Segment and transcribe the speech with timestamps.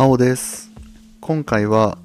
[0.00, 0.70] 青です。
[1.20, 1.98] 今回は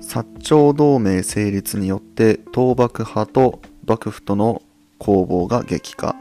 [0.00, 4.62] 薩長同盟成立によって倒幕派と幕府との
[4.98, 6.16] 攻防が激化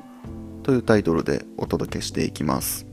[0.62, 2.86] というタイトルでお届けしていきます、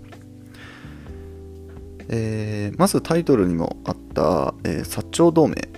[2.09, 5.69] えーまずタイトルにもあった、えー薩長同盟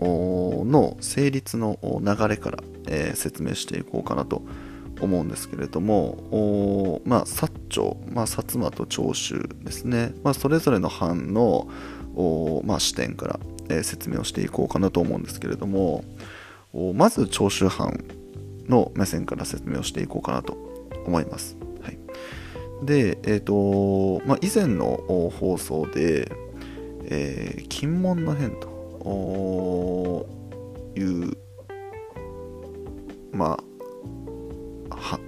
[0.00, 4.71] の成立の流れから、えー説明していこうかなと思います
[5.02, 11.68] 思うんですけれども、まあ、薩長、まあ、薩摩と長州ですね、まあ、それぞれの藩の
[12.64, 16.04] まあ、視点から、えー説明をしていこうかなと思うんですけれども、
[16.94, 18.04] まず長州藩
[18.68, 20.56] の目線から説明をしていこうかなと
[21.06, 21.56] 思います。
[21.80, 21.98] はい、
[22.84, 26.30] で、えっ、と、まあ、以前の放送で、
[27.04, 30.26] えー金門の変と
[30.96, 31.36] いう、
[33.32, 33.64] まあ、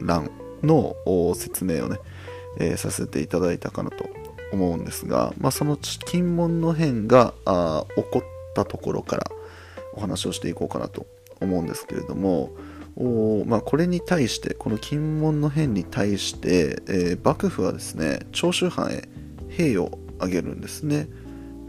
[0.04, 0.30] 欄
[0.62, 0.94] の
[1.34, 1.98] 説明をね、
[2.58, 4.08] えーさせていただいたかなと
[4.52, 8.22] 思うんですが、まあ、その金門の変があ起こっ
[8.54, 9.24] たところから
[9.94, 11.06] お話をしていこうかなと
[11.40, 12.50] 思うんですけれども、
[12.96, 19.08] おまあ、これに対してこの金門の変に対して、えー幕府はですね長州藩へ
[19.48, 21.08] 兵を挙げるんですね、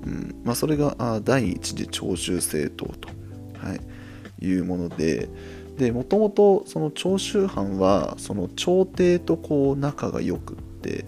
[0.06, 3.10] うんまあ、それがあ第一次長州政党と、
[3.58, 5.30] はい、いうもので
[5.78, 11.06] でもともとその長州藩はその朝廷とこう仲が良くって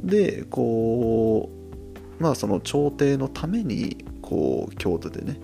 [0.00, 1.50] でこ
[2.20, 5.38] うまあその朝廷のためにこう京都でね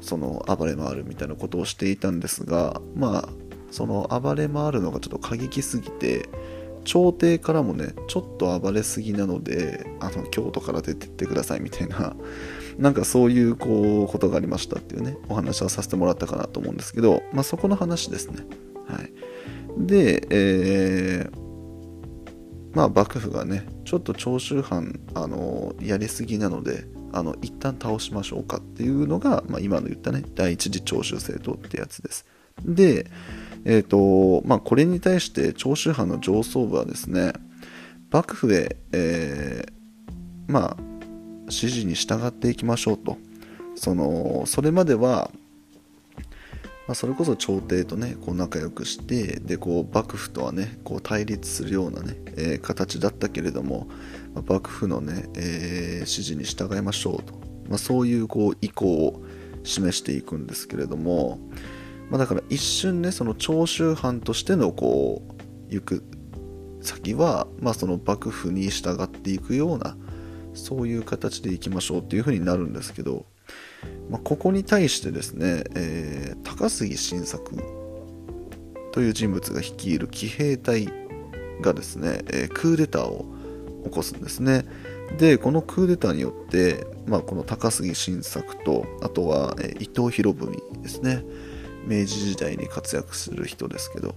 [0.00, 3.28] その暴れ回るみたいなことをしていたんですがまあ
[3.70, 6.28] その暴れ回るのがちょっと過激すぎて
[6.84, 12.14] 朝廷からもねちょっと暴れすぎなのであの京都から出てってくださいみたいな
[12.78, 18.44] なんかそういうこうことがありましたっていうねお話はさせてもらったかなと思うんですけど、まあ、そこの話ですね。
[18.88, 19.12] はい。
[19.78, 21.44] でえー
[22.74, 32.26] まあ幕府がねちょっと長州藩あのやりすぎなのであの一旦倒しましょうかっていうのが、まあ、今の言ったね第一次長州政党ってやつです。
[32.64, 33.06] で
[33.64, 37.32] えっ、とまあこれに対して長州藩の上層部はですね
[38.10, 40.93] 幕府へ、えーまあ
[41.44, 43.18] 指示に従っていきましょうと。
[43.76, 45.30] そのそれまでは
[46.86, 53.88] まあ、それこそ朝廷とねこう仲良くしてでこう幕府とはねこう対立するようなね、えー形だったけれども、
[54.34, 57.32] まあ幕府のね、えー指示に従いましょうと、
[57.68, 59.22] まあ、そういうこう意向を
[59.62, 61.38] 示していくんですけれども、
[62.10, 65.22] まあ、だから一瞬ねその長州藩としてのこ
[65.70, 66.04] う行く
[66.82, 69.96] 先は、まあ、その幕府に従っていくような
[70.54, 73.26] そういう形でいきましょうっていうふうになるんですけど、
[74.10, 77.52] まあ、ここに対してですね、えー高杉晋作
[78.92, 80.86] という人物が率いる騎兵隊
[81.60, 83.26] がですね、えークーデターを
[83.84, 84.64] 起こすんですね。
[85.18, 91.24] でこのクーデターによって、まあ、この高杉晋作とあとは、えー伊藤博文ですね
[91.86, 94.14] 明治時代に活躍する人ですけど、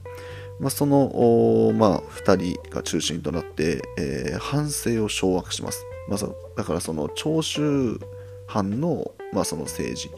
[0.60, 6.20] まあ、その、まあ、2人が中心となって、えー藩政を掌握します、まあ、
[6.56, 8.00] だからその長州
[8.48, 10.10] 藩の,、まあその政治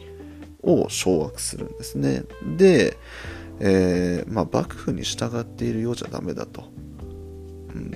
[0.62, 2.22] を掌握するんですね。
[2.56, 2.96] で、
[3.58, 6.64] えーまあ、幕府に従っているようじゃダメだと。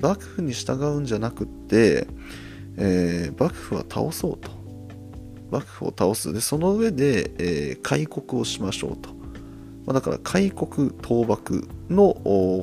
[0.01, 2.07] 幕府に従うんじゃなくって、
[2.77, 4.51] えー幕府は倒そうと。
[5.51, 6.33] 幕府を倒す。
[6.33, 9.14] でその上で、えー開国をしましょうと、
[9.85, 12.13] まあ、だから開国倒幕の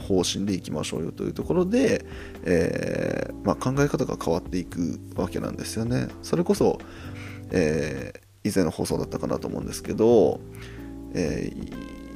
[0.00, 2.04] 方針でいきましょうよというところで、
[2.44, 6.08] えーまあ、考え方が変わっていくわけなんですよね。
[6.22, 6.78] それこそ、
[7.50, 10.40] えー以前の放送だったかなと思うんですけど、
[11.14, 11.52] え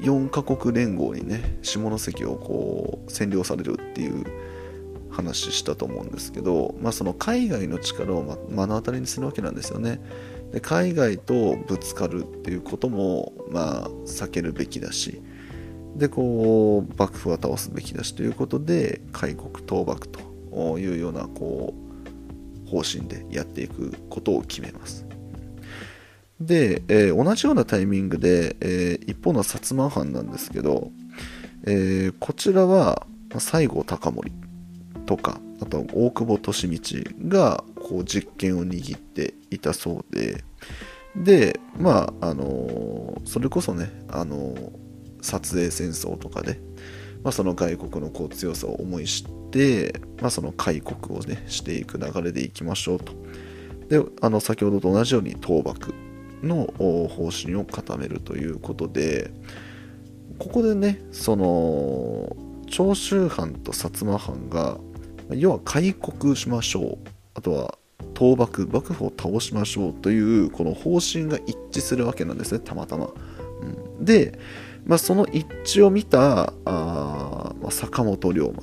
[0.00, 4.25] 4カ国連合にね下関をこう占領されるっていう
[5.11, 10.00] 話したと思うんですけど、まあ、その海外の力を目の当たりにするわけなんですよね。
[10.52, 15.20] で海外とぶつかるっていうこともまあ避けるべきだし
[15.96, 21.75] でこう幕府は倒すべきだしということで開国倒幕というようなこ
[22.66, 25.06] う方針でやっていくことを決めます。
[26.40, 30.90] で、えー同じようなタイミングで、えー一方の薩摩藩なんですけど、
[31.64, 33.06] えーこちらは
[33.38, 34.32] 西郷隆盛
[35.06, 36.38] とかあと大久保
[36.69, 40.43] 利通がこう実権を握っていたそうで。
[41.15, 44.55] でまああのそれこそねあの
[45.23, 46.61] 撮影戦争とかで、
[47.23, 53.12] まあ、その外国のこう強さを思い知って、まあ、その開国をねしていく流れでいきましょうと。
[53.88, 55.94] であの先ほどと同じように倒幕
[56.43, 59.31] の方針を固めるということで
[60.38, 62.37] ここでねその
[62.69, 64.79] 長州藩と薩摩藩が
[65.31, 67.15] 要は開国しましょう。
[67.37, 67.79] あとは
[68.15, 73.11] 倒幕幕府を倒しましょうというこの方針が一致するわけなんですねたまたま。
[73.61, 74.38] うん、で、
[74.85, 75.47] まあ、その一
[75.79, 78.62] 致を見たあ、まあ、坂本龍馬。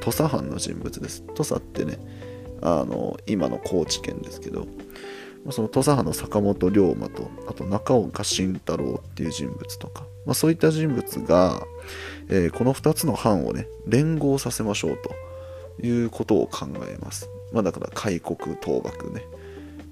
[0.00, 1.22] 土佐藩の人物です。
[1.34, 1.98] 土佐ってね
[2.62, 4.66] あの今の高知県ですけど。
[5.50, 11.66] その土佐藩の坂本龍馬とあと中岡慎太郎っていう人物とか、まあ、そういった人物が、
[12.28, 14.98] えー、この2つの藩をね連合させましょう
[15.78, 19.22] ということを考えます、まあ、だから開国倒幕ね、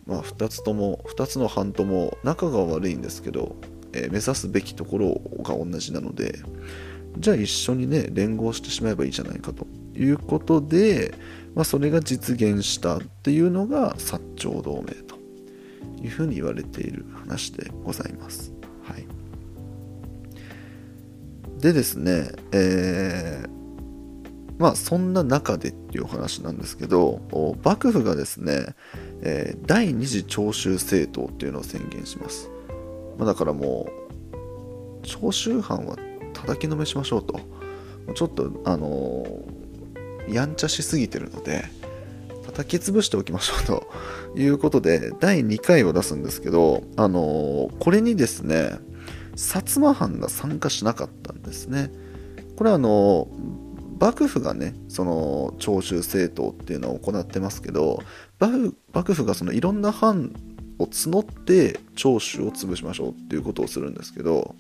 [0.06, 3.56] まあ、2つとも2つの藩とも仲が悪いんですけど、
[3.92, 6.40] えー、目指すべきところが同じなので
[7.18, 11.14] じゃあ一緒にね連合してしまえばいいじゃないかということで、
[11.54, 15.16] まあ、それが実現したっていうのが薩長同盟と
[16.02, 18.52] いうふうに言われている話でございます。
[18.84, 19.06] はい、
[21.60, 23.59] でですね、えー、
[24.60, 27.20] まあそんな中でっていうお話なんですけど
[27.64, 28.74] 幕府がですね、
[29.22, 32.50] えー、第二次長州政党っていうのを宣言します、
[33.18, 33.88] まあ、だからも
[34.32, 35.96] う長州藩は
[36.34, 37.40] 叩きのめしましょうと。
[38.14, 41.64] ちょっとあのー、やんちゃしすぎてるので
[42.46, 43.86] 叩き潰しておきましょうと
[44.36, 48.78] いうことで第2回を出すんですけど、あのー、これにですね
[49.36, 51.90] 薩摩藩が参加しなかったんですね。
[52.56, 53.28] これはあの
[54.00, 58.02] 幕府がねその長州政党っていうのを行ってますけど
[58.92, 60.32] 幕府がそのいろんな藩
[60.78, 64.56] を募って長州を潰しましょうっていうことをするんですけど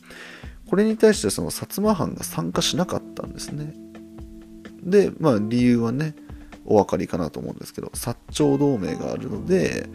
[0.68, 3.74] これに対してその薩摩藩が参加しなかったんですね。
[4.82, 6.14] でまあ理由はね
[6.64, 9.88] お分かりかなと思うんですけど薩長同盟があるので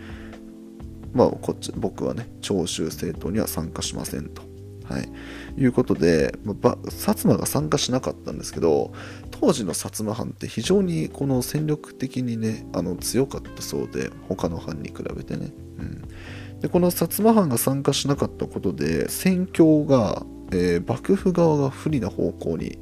[1.13, 4.54] まあこっち僕はね長州政党には参加しませんと。
[4.89, 5.09] はい、
[5.57, 8.93] いうことで、まあ、薩摩が参加しなかったんですけど
[9.31, 22.77] 当時の薩摩藩って非常にこの戦力的にねあの強かったそうで他の藩に比べてね、うん、でこの薩摩藩が参加しなかったことで戦況が、えー、幕府側が不利な方向に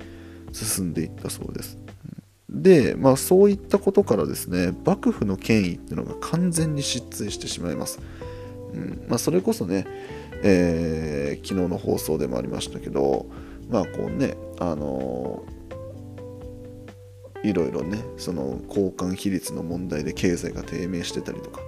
[0.51, 1.79] 進んでいったそうです。
[2.49, 7.99] で、まあ、そういったことからですね幕府の権威っていうのが完全に失墜してしまいます、
[8.73, 9.05] うん。
[9.07, 9.85] まあ、それこそね
[10.43, 13.25] えー、昨日の放送でもありましたけど
[13.69, 21.61] まあこうねあのー、いろいろねその交換比率の問題で経済が低迷してたりとか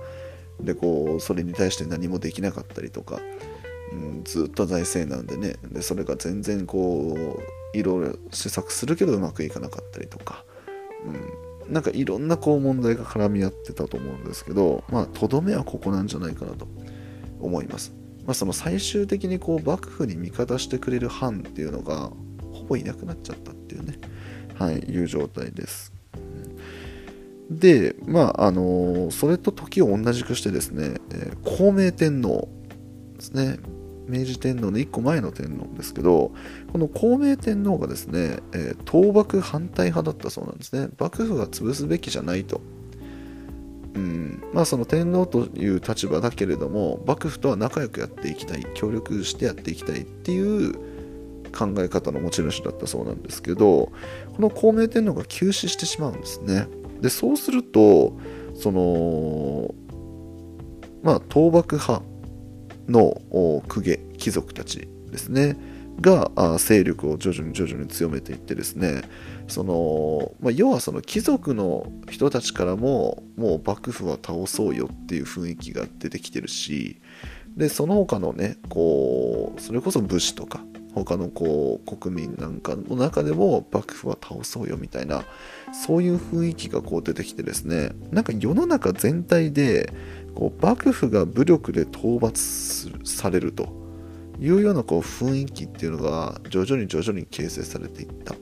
[0.59, 3.19] でこうそれに対して何もできなかったりとか、
[3.93, 7.39] うん、ずっと財政なんでねでそれが全然こ
[7.73, 10.43] ういろいろ施策するけどうまくいかなかったりとか、
[11.65, 16.67] うん、なんかいろんなこう問題が絡み合ってたと思うんですけどまあとどめはここなんじゃないかなと。
[17.39, 17.93] 思います。
[18.25, 22.11] まあ、その最終的にこう幕府に味方してくれる藩っていうのが
[22.53, 23.99] ほぼいなくなっちゃったっていうね、
[24.55, 25.93] はい、いう状態です。
[27.49, 32.49] で、まあ、あのそれと時を同じくしてですね、えー、孔明天皇
[33.17, 33.59] ですね、
[34.07, 36.31] 明治天皇の1個前の天皇ですけど、
[36.71, 40.89] この孔明天皇がですね、えー、倒幕反対派だったそうなんですね。
[40.99, 42.61] 幕府が潰すべきじゃないと。
[43.95, 44.43] うん。
[44.53, 50.73] まあ、その天皇という立場だけれども幕府とは仲良くやっていきたい協力してやっていきたいっていう
[51.51, 53.91] 考え方の持ち主だったそうなんですけどこ
[54.39, 56.67] の孔明天皇が急死してしまうんですね。
[57.01, 58.17] でそうすると
[58.55, 59.73] その
[61.03, 62.03] まあ倒幕派
[62.87, 65.57] の公家貴族たちですね。
[66.01, 69.03] が勢力を徐々に徐々に強めていってですね
[69.47, 76.99] その、まあ、要はその貴族の人たちからももう幕府は倒そうよっていう雰囲気が出てきてるし
[77.55, 80.61] でその他のねこうそれこそ武士とか
[80.93, 85.23] 他のこう国民なんかの中でも幕府は倒そうよみたいな
[85.73, 89.93] そういう雰囲気がこう出てきてですねなんか世の中全体で
[90.35, 93.84] こう幕府が武力で討伐されると。
[94.39, 98.35] いうようなこう雰囲気っていうのが徐々に徐々に形成されていった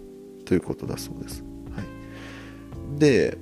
[0.46, 1.44] ということだそうです。
[1.76, 1.82] は
[2.96, 3.38] い、で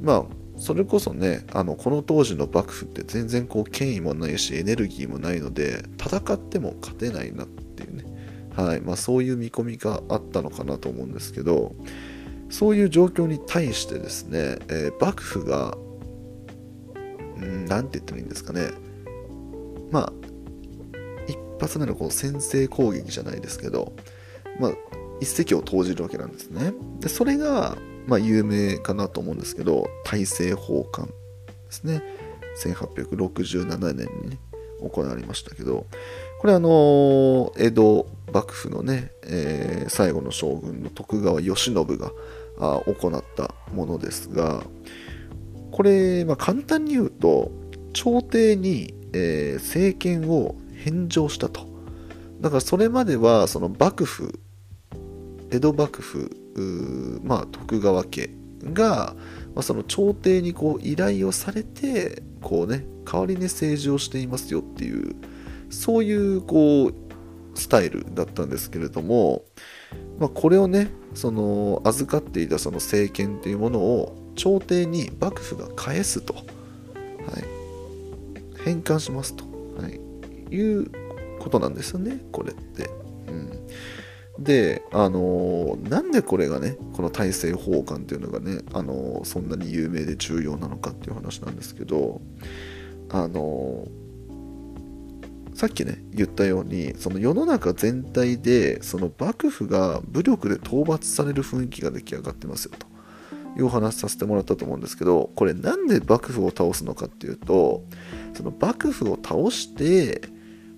[0.00, 0.24] まあ
[0.56, 8.04] それこそねあのこの当時の幕府って全然こう権威もないしエネルギーもないので戦っても勝てないなっていうね、
[8.56, 8.80] はい。
[8.80, 11.74] まあ、そういう見込みがあったのかなと思うんですけど
[12.50, 15.76] そういう状況に対してですね、えー、幕府が
[17.68, 18.70] 何て言ったらいいんですかね。
[19.92, 20.12] まあ
[21.58, 23.92] 発目のこの先制攻撃じゃないですけど、
[24.60, 24.72] まあ、
[25.20, 26.72] 一石を投じるわけなんですね。
[27.00, 31.12] でそれが、まあ、有名かなと思うんですけど大政奉還で
[31.70, 32.02] すね
[32.64, 34.38] 1867年に、ね、
[34.80, 35.86] 行われましたけど
[36.40, 42.10] これあの江戸幕府のね、えー、最後の将軍の徳川慶喜が
[42.60, 44.62] あ行ったものですが
[45.70, 47.50] これ、まあ、簡単に言うと
[47.92, 51.66] 朝廷に、えー、政権を返上したと。
[52.40, 54.40] だからそれまではその幕府
[55.50, 56.30] 江戸幕府
[57.22, 58.30] まあ、徳川家
[58.72, 59.14] が、
[59.54, 65.14] まあ、その朝廷にこう依頼をされてこうね代わりに政治をしていますよっていう
[65.70, 66.94] そういうこう
[67.54, 69.44] スタイルだったんですけれども、
[70.18, 76.44] まあ、これをねその預かっていたその政権っていうものを朝廷に幕府が返すと、はい、
[78.64, 79.44] 返還しますと、
[79.80, 80.00] はい、
[80.50, 80.90] いう
[81.38, 82.90] ことなんですよねこれって。
[83.28, 83.66] うん
[84.38, 92.20] で、あの、なんでこれがね、この大政奉還っていうのがね、あの、そんなに有名で重要なのかっていう話なんですけど、
[93.10, 93.88] あの、
[95.54, 102.86] さっきね、言ったように、その世の中全体で、その幕府が武力で討伐される雰囲気が出来上がってますよと。
[103.56, 107.82] いうお話させてもらったと思うんですけど、これなんで幕府を倒すのかっていうと、
[108.34, 110.20] その幕府を倒して、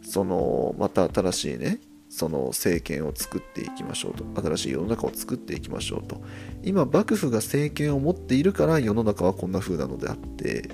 [0.02, 4.25] そのまた新しいね、その政権を作っていきましょうと。
[4.42, 6.21] 新しい世の中を作っていきましょうと。
[6.62, 10.69] 今幕府が政権を持っているから世の中はこんな風なのであって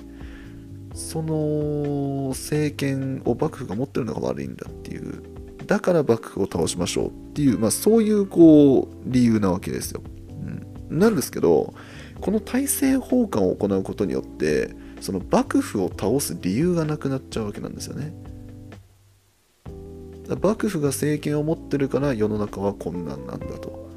[0.93, 5.21] その政権を幕府が持ってるのが悪いんだっていう。
[5.67, 10.01] だから幕府を倒しましょうっていう、まあ、そういうこう理由なわけですよ、
[10.89, 11.73] うん、なんですけど
[12.21, 18.13] この大政奉還を行うことによってその幕府を倒す理由がなくなっちゃうわけなんですよね。
[20.35, 23.87] 幕府が政権を持ってるから世の中は困難なんだと。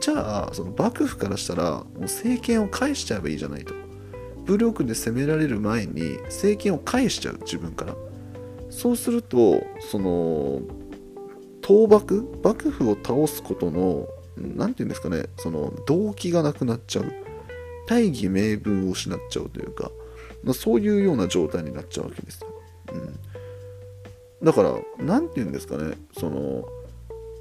[0.00, 3.74] じゃあその幕府からしたらもう政権を返しちゃえばいいじゃないと。
[4.46, 7.94] 武力で攻められる前に政権を返しちゃう自分から。
[8.70, 10.62] そうするとその
[11.62, 17.12] 倒幕幕府を倒すことの何て言うんですかねその動機がなくなっちゃう。
[17.86, 19.90] 大義名分を失っちゃうというか
[20.44, 22.46] まそういうような状態になっちゃうわけですよ、
[22.92, 23.18] うん。
[24.42, 26.64] だから何て言うんですかねその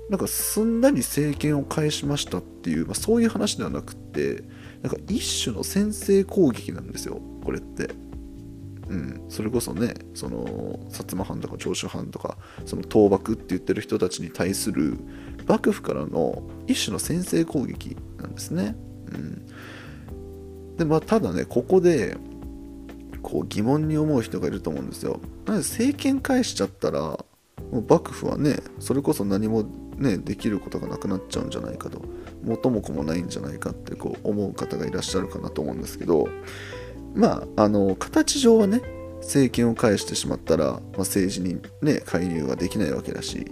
[0.09, 4.43] なんかすんなり政権を返しましたっていう、まあ、そういう話ではなくって
[4.81, 7.93] なんか一種の先制攻撃なんですよこれって。
[8.89, 14.97] うん、それこそねその薩摩藩とか長州藩とかその倒幕って言ってる人たちに対する
[15.47, 18.75] 幕府からの一種の先制攻撃なんですね。
[19.11, 22.17] うん、でまあただねここで
[23.21, 25.19] こう疑問に思う人がいると思うんですよ。
[25.49, 27.25] なぜ政権返しちゃったらも
[27.71, 29.63] う幕府はねそれこそ何も
[29.97, 32.01] ねできることがなくなっちゃうんじゃないかと
[32.43, 36.27] 元も子もないんじゃないかってこう思う方がいらっしゃるかなと思うんですけど
[37.15, 38.81] まああの形上はね
[39.21, 43.45] 政権を返してしまったら、まあ、政治にね介入はできないわけだし、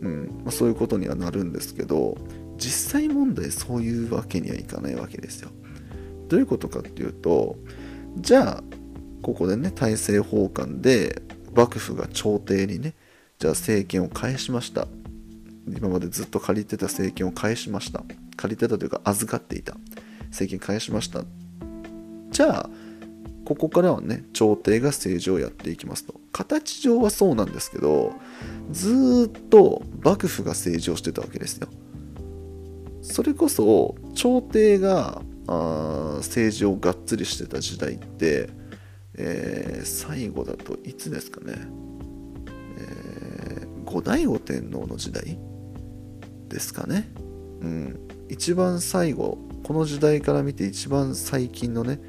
[0.00, 2.16] うんまあ、そういうことにはなるんですけど
[2.58, 5.50] 実際問題そういうわけにはいかないわけですよ。
[6.28, 7.56] どういうことかっていうと
[8.18, 8.64] じゃあ
[9.22, 11.22] ここでね大政奉還で
[11.54, 12.94] 幕府が朝廷にね
[13.38, 14.88] じゃあ政権を返しました。
[15.76, 18.02] 今までずっと借りてた政権を返しました。
[18.36, 19.76] 借りてたというか預かっていた。
[20.26, 21.24] 政権返しました。
[22.30, 22.70] じゃあ
[23.44, 26.20] ここからはね朝廷が政治をやっていきますと。
[26.32, 28.14] 形上はそうなんですけど
[28.70, 31.68] ずっと幕府が政治をしてたわけですよ。
[33.02, 38.48] それこそ朝廷があ政治をがっつりしてた時代って
[39.14, 41.54] えー、最後だといつですかね、
[42.78, 45.38] えー、後醍醐天皇の時代
[46.48, 47.12] ですかね、
[47.60, 52.00] うん、一番最後この時代から見て一番最近のね、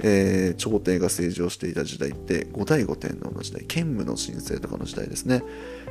[0.00, 3.64] えー、朝廷が政治をしていた時代って後醍醐天皇の時代。
[3.66, 5.42] 兼務の申請とかの時代ですね。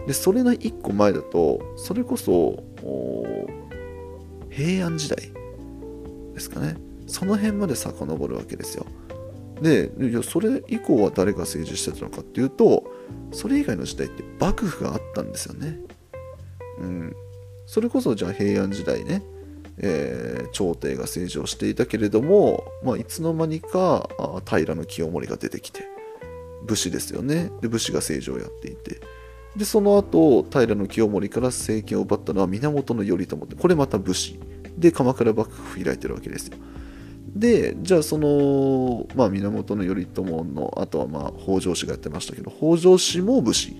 [0.05, 2.63] でそれの1個前だとそれこそ
[4.49, 5.31] 平安時代
[6.33, 6.75] ですかね。
[7.07, 8.85] その辺まで遡るわけですよ。
[9.61, 12.83] でいやそれ以降は誰が政治してたのかっていうと
[13.31, 15.79] それ以外の時代って幕府があったんですよね。
[16.79, 17.15] うん、
[17.65, 19.23] それこそじゃあ平安時代ね、
[19.79, 24.07] えー、朝廷が政治をしていたけれども、まあ、いつの間にか
[24.45, 25.87] 平清盛が出てきて
[26.67, 29.01] 武士ですよねで武士が政治をやっていて
[29.55, 34.39] でその後平清盛から政権を奪ったのは源頼朝ってこれまた武士
[34.77, 36.57] で鎌倉幕府開いてるわけですよ。
[37.35, 43.75] でじゃあその、まあ、源頼朝のあとはまあ北条氏がやってましたけど北条氏も武士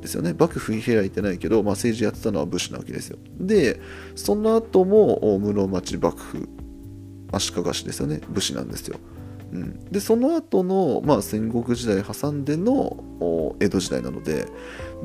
[0.00, 0.34] ですよね。
[0.38, 3.18] 幕府開いてないけど、まあ、政治やってたのは武士なわけですよ。
[3.38, 3.80] で
[4.14, 6.48] その後も室町幕府
[7.32, 8.20] 足利氏ですよね。
[8.28, 8.98] 武士なんですよ、
[9.52, 14.46] うん、でその後のまの、あ、戦国時代挟んでの江戸時代なので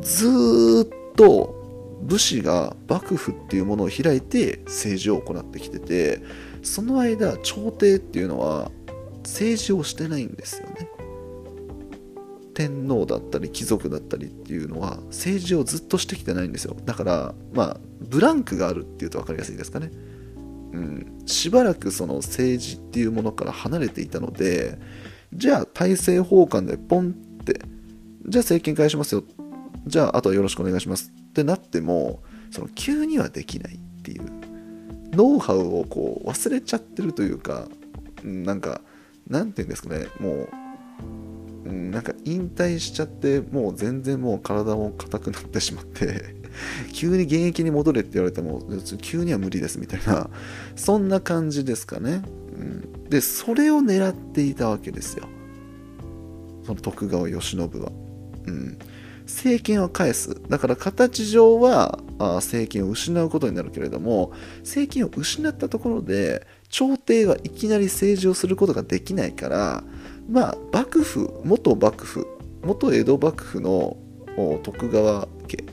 [0.01, 1.65] ずっと
[2.01, 6.21] 武士が幕府っていうものを開いて政治を行ってきてて
[6.65, 8.71] その間朝廷っていうのは
[9.23, 10.89] 政治をしてないんですよね。
[12.53, 16.75] 天皇だったり貴族だったりっていうのは政治をずっとしてきてないんですよ。
[16.85, 19.91] だからまあブランクがあるっていうと分かりやすいですかね。
[20.73, 24.77] うん、しばらくその政治っていうものから離れていたので
[25.33, 27.61] じゃあ大政奉還でポンって
[28.27, 29.23] じゃあ政権返しますよ。
[29.85, 34.44] じゃああとはよろしくお願いしますってなってもその急にはできないっていう。
[35.15, 37.67] ノウハウをこう忘れちゃってるというか
[38.23, 38.81] なんか
[39.27, 40.47] なんていうんですかねも
[41.65, 46.35] うなんか引退しちゃってもう全然もう体も硬くなってしまって
[46.93, 48.61] 急に現役に戻れって言われても
[49.01, 50.29] 急には無理ですみたいな
[50.75, 52.21] そんな感じですかね、
[52.57, 55.27] うん、でそれを狙っていたわけですよ。
[56.65, 57.91] その徳川慶喜は、
[58.47, 58.77] うん、
[59.25, 69.83] 政権を返すだから形上は政権を失うことになるけれども政権を失ったところで朝廷はいきなり政治をすることができないから
[70.29, 72.27] まあ幕府元幕府
[72.63, 73.97] 元江戸幕府の
[74.63, 75.63] 徳川家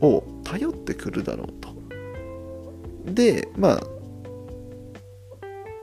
[0.00, 1.70] を頼ってくるだろうと。
[3.12, 3.80] でまあ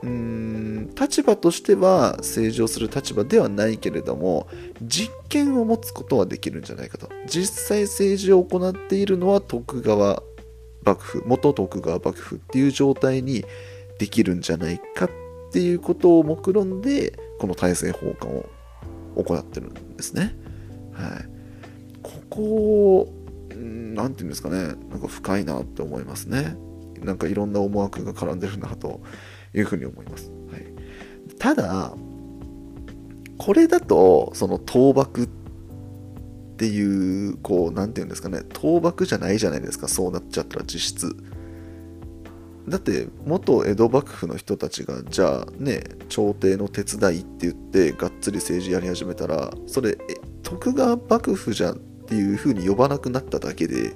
[0.02, 4.46] うん立場としては政治をする立場ではないけれども
[4.80, 7.08] 実権を持つことはできるんじゃないかと。
[7.26, 10.22] 実際政治を行っているのは徳川
[10.84, 13.44] 幕府元徳川幕府っていう状態に
[13.98, 15.10] できるんじゃないかっ
[15.52, 18.44] ていうことを目論んでこの大政奉還を
[19.22, 20.36] 行ってるんですね。
[20.92, 21.28] はい、
[22.02, 23.12] ここ
[23.54, 24.74] 何て言うんですかね。
[24.90, 26.56] なんか深いなって思いますね。
[27.02, 29.00] なんかいろんな思惑が絡んでるなと
[29.58, 30.66] いうふうに思います、はい、
[31.38, 31.92] ただ
[33.38, 35.28] これだとその倒幕っ
[36.58, 38.40] ていうこう何て言うんですかね。
[38.52, 39.86] 倒幕じゃないじゃないですか。
[39.86, 41.16] そうなっちゃったら実質。
[42.68, 49.96] だって元江戸幕府の人たちがじゃあね朝廷の手伝いって言ってがっつり政治やり始めたらそれ
[50.42, 53.94] 徳川幕府じゃんっていうふうに呼ばなくなっただけで、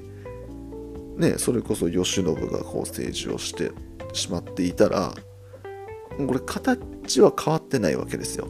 [1.17, 3.73] ね、それこそ慶喜がこう政治をして
[4.15, 5.13] しまっていたら
[6.13, 8.49] これ形は変わってないわけですよ。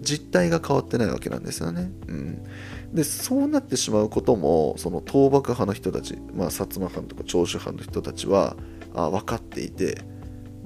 [0.00, 2.44] 実態が変わってないわけなんですよね、うん、
[2.92, 8.54] でそうなってしまうこともその倒幕派の人たち、まあ、薩摩藩とか長州藩の人たちは
[8.94, 10.02] あ分かっていて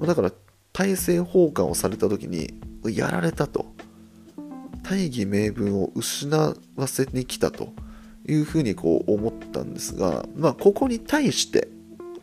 [0.01, 0.33] だから
[0.73, 3.65] 大政奉還をされた時にやられたと。
[4.83, 6.35] 大義名分を失
[6.75, 7.71] わせに来たと。
[8.27, 11.67] いうふうにこう思ったんですが、まあ、ここに対して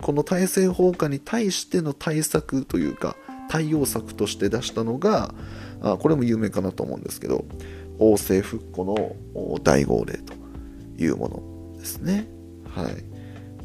[0.01, 3.17] この大政奉還に対しての対策というか
[3.49, 5.35] 対応策として出したのが
[5.81, 7.45] あこれも有名かなと思うんですけど
[7.99, 9.17] 王政復古の
[9.63, 10.35] 大号令と
[10.99, 12.29] いうものですね。
[12.69, 13.17] はい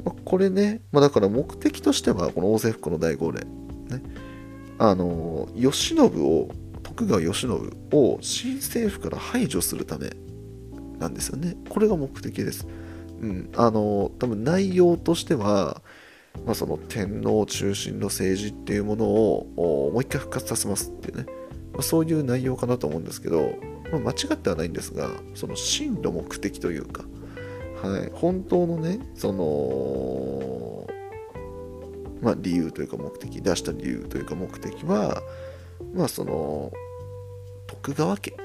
[0.05, 3.47] まあ、これね、まあ、だから目的としてはこの王政復古の大号令、ね、
[4.79, 6.49] あの慶喜を
[6.81, 10.11] 徳川慶喜を新政府から排除するため
[10.97, 11.55] なんですよね。
[11.69, 12.67] これが目的です。
[13.21, 15.81] うん、あの多分内容としては、
[16.45, 21.25] まあ、その天皇中心の政治っていうものをもう一回復活させますっていうね、
[21.73, 23.53] まあ、そういう内容かなと思うんですけど、
[23.91, 27.03] まあ、間違ってはないんですがその真の目的というか、
[27.83, 30.87] はい、本当のねその
[32.21, 35.23] まあ、理由というか目的出した理由というか目的は
[35.93, 36.71] まあその
[37.67, 38.35] 徳川家、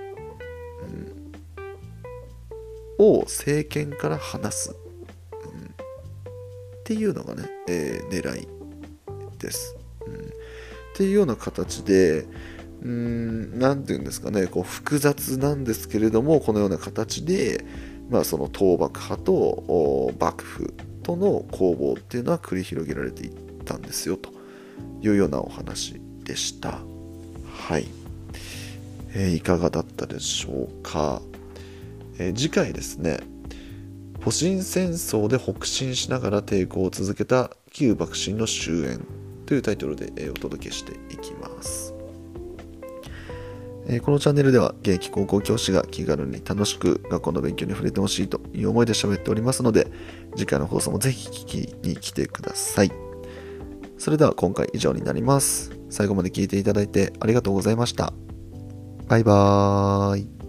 [2.99, 4.75] うん、を政権から離す、
[6.87, 8.49] っていうのがね、えー、狙い
[9.41, 9.75] です、
[10.07, 10.15] うん。
[10.15, 10.19] っ
[10.95, 12.25] ていうような形で、
[12.81, 17.65] うん、なていうんですかね、こう複雑なんですけれども、このような形で、
[18.09, 23.33] まあ、その倒幕派と幕府との攻防っていうのは繰り広げられていっ
[23.65, 24.31] たんですよと
[25.03, 26.79] いうようなお話でした。
[27.69, 27.89] はい。
[29.13, 31.21] えー、いかがだったでしょうか。
[32.21, 33.19] えー、次回ですね
[34.27, 39.01] 戊辰戦争で北進しながら抵抗を続けた旧幕臣の終焉
[39.47, 41.95] というタイトルで、お届けしていきます、
[44.03, 49.87] このチャンネルでは現役高校教師が気軽に楽しく学校の勉強に触れてほしいという思いで喋っておりますので
[50.35, 52.91] 次回の放送もぜひ聞きに来てください。
[53.97, 55.71] それでは今回以上になります。
[55.89, 58.13] 最後まで聞いていただいてありがとうございました。
[59.07, 60.46] バイバーイ。